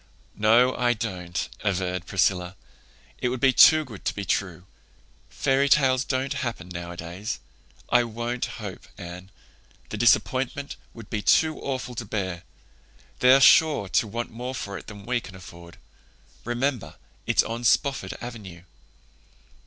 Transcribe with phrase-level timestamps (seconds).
[0.35, 2.55] "No, I don't," averred Priscilla.
[3.19, 4.65] "It would be too good to be true.
[5.29, 7.39] Fairy tales don't happen nowadays.
[7.87, 9.29] I won't hope, Anne.
[9.89, 12.41] The disappointment would be too awful to bear.
[13.19, 15.77] They're sure to want more for it than we can afford.
[16.45, 16.95] Remember,
[17.27, 18.63] it's on Spofford Avenue."